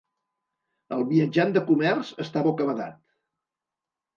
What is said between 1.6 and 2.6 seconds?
comerç està